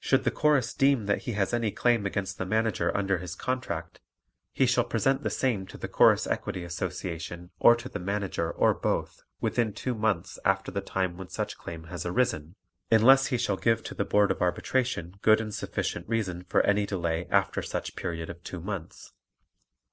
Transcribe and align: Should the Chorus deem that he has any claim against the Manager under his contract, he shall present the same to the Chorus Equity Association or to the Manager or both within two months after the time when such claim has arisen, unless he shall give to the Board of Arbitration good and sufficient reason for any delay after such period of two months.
Should 0.00 0.24
the 0.24 0.32
Chorus 0.32 0.74
deem 0.74 1.06
that 1.06 1.22
he 1.22 1.34
has 1.34 1.54
any 1.54 1.70
claim 1.70 2.04
against 2.04 2.36
the 2.36 2.44
Manager 2.44 2.90
under 2.96 3.18
his 3.18 3.36
contract, 3.36 4.00
he 4.52 4.66
shall 4.66 4.82
present 4.82 5.22
the 5.22 5.30
same 5.30 5.66
to 5.68 5.78
the 5.78 5.86
Chorus 5.86 6.26
Equity 6.26 6.64
Association 6.64 7.52
or 7.60 7.76
to 7.76 7.88
the 7.88 8.00
Manager 8.00 8.50
or 8.50 8.74
both 8.74 9.22
within 9.40 9.72
two 9.72 9.94
months 9.94 10.36
after 10.44 10.72
the 10.72 10.80
time 10.80 11.16
when 11.16 11.28
such 11.28 11.58
claim 11.58 11.84
has 11.84 12.04
arisen, 12.04 12.56
unless 12.90 13.26
he 13.28 13.38
shall 13.38 13.56
give 13.56 13.84
to 13.84 13.94
the 13.94 14.04
Board 14.04 14.32
of 14.32 14.42
Arbitration 14.42 15.14
good 15.22 15.40
and 15.40 15.54
sufficient 15.54 16.08
reason 16.08 16.42
for 16.42 16.62
any 16.62 16.84
delay 16.84 17.28
after 17.30 17.62
such 17.62 17.94
period 17.94 18.28
of 18.28 18.42
two 18.42 18.58
months. 18.60 19.12